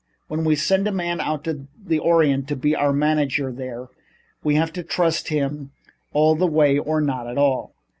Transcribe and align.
When 0.29 0.43
we 0.45 0.55
send 0.55 0.87
a 0.87 0.91
man 0.91 1.21
out 1.21 1.43
to 1.43 1.67
the 1.85 1.99
Orient 1.99 2.47
to 2.47 2.55
be 2.55 2.75
our 2.75 2.91
manager 2.91 3.51
there, 3.51 3.89
we 4.43 4.55
have 4.55 4.73
to 4.73 4.81
trust 4.83 5.27
him 5.27 5.73
all 6.11 6.33
the 6.33 6.47
way 6.47 6.79
or 6.79 7.01
not 7.01 7.27
at 7.27 7.37
all. 7.37 7.75